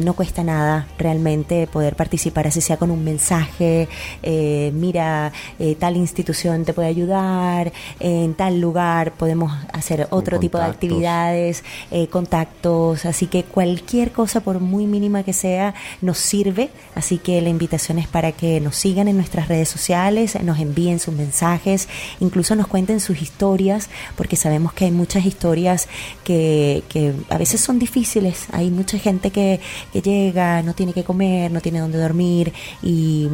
[0.05, 3.89] No cuesta nada realmente poder participar, así sea con un mensaje,
[4.23, 5.33] mira,
[5.79, 11.65] tal institución te puede ayudar, en tal lugar podemos hacer otro tipo de actividades,
[12.11, 16.71] contactos, así que cualquier cosa, por muy mínima que sea, nos sirve.
[16.95, 21.15] Así que la invitaciones para que nos sigan en nuestras redes sociales, nos envíen sus
[21.15, 21.89] mensajes,
[22.21, 25.89] incluso nos cuenten sus historias, porque sabemos que hay muchas historias
[26.25, 28.47] que, que a veces son difíciles.
[28.53, 29.46] Hay mucha gente que,
[29.93, 33.29] que llega, no tiene que comer, no tiene dónde dormir y,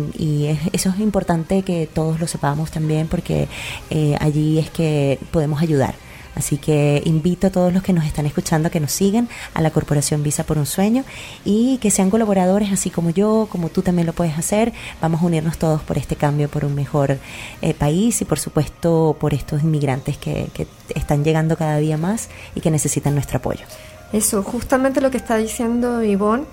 [0.73, 3.49] eso es importante que todos lo sepamos también porque
[3.91, 5.95] eh, allí es que podemos ayudar.
[6.35, 9.61] Así que invito a todos los que nos están escuchando a que nos sigan a
[9.61, 11.05] la Corporación Visa por un Sueño
[11.45, 14.73] y que sean colaboradores así como yo, como tú también lo puedes hacer.
[15.01, 17.19] Vamos a unirnos todos por este cambio, por un mejor
[17.61, 20.51] eh, país y por supuesto por estos inmigrantes que,
[20.95, 23.65] están llegando cada día más y que necesitan nuestro apoyo.
[24.13, 26.45] Eso, justamente lo que está diciendo Ivonne,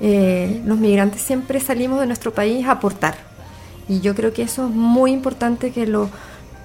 [0.00, 3.16] eh, los migrantes siempre salimos de nuestro país a aportar.
[3.88, 6.10] Y yo creo que eso es muy importante que lo,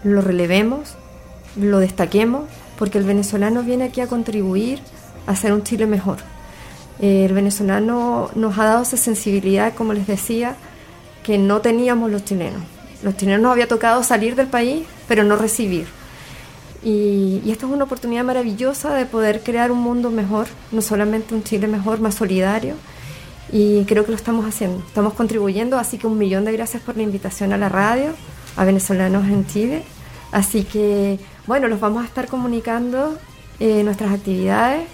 [0.04, 0.98] lo relevemos
[1.56, 2.46] lo destaquemos,
[2.78, 4.80] porque el venezolano viene aquí a contribuir
[5.28, 6.18] a hacer un Chile mejor.
[7.00, 10.56] Eh, el venezolano nos ha dado esa sensibilidad, como les decía,
[11.24, 12.62] que no teníamos los chilenos.
[13.04, 15.88] Los chilenos nos había tocado salir del país, pero no recibir.
[16.84, 21.34] Y, y, esto es una oportunidad maravillosa de poder crear un mundo mejor, no solamente
[21.34, 22.76] un Chile mejor, más solidario.
[23.52, 26.98] Y creo que lo estamos haciendo, estamos contribuyendo, así que un millón de gracias por
[26.98, 28.14] la invitación a la radio,
[28.58, 29.84] a venezolanos en Chile.
[30.32, 33.18] Así que bueno, los vamos a estar comunicando
[33.60, 34.88] eh, nuestras actividades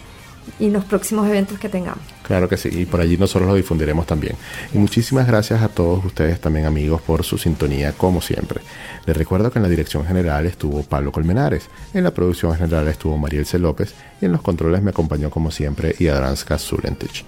[0.59, 2.18] y los próximos eventos que tengamos.
[2.29, 4.35] Claro que sí, y por allí nosotros lo difundiremos también.
[4.71, 8.61] Y muchísimas gracias a todos ustedes también amigos por su sintonía como siempre.
[9.07, 13.17] Les recuerdo que en la dirección general estuvo Pablo Colmenares, en la producción general estuvo
[13.17, 13.57] Mariel C.
[13.57, 17.25] López y en los controles me acompañó como siempre Iadranska Zulentich.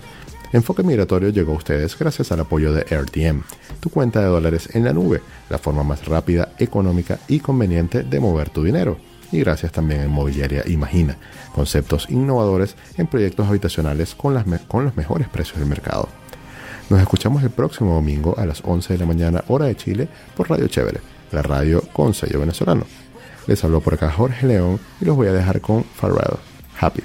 [0.54, 3.42] Enfoque Migratorio llegó a ustedes gracias al apoyo de AirDM,
[3.80, 8.20] tu cuenta de dólares en la nube, la forma más rápida, económica y conveniente de
[8.20, 9.00] mover tu dinero
[9.32, 11.18] y gracias también a Inmobiliaria Imagina,
[11.52, 16.08] conceptos innovadores en proyectos habitacionales con, las con los mejores precios del mercado.
[16.90, 20.50] Nos escuchamos el próximo domingo a las 11 de la mañana hora de Chile por
[20.50, 21.00] Radio Chévere,
[21.32, 22.86] la radio con sello venezolano.
[23.48, 26.38] Les habló por acá Jorge León y los voy a dejar con Pharrell.
[26.80, 27.02] Happy.